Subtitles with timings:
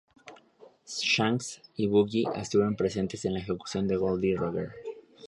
[0.87, 4.33] Shanks y Buggy estuvieron presentes en la ejecución de Gol D.
[4.35, 4.71] Roger.